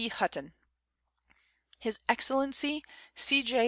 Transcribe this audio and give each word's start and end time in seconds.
HUTTON. 0.09 0.55
His 1.77 1.99
Excellency 2.09 2.83
C. 3.13 3.43
J. 3.43 3.59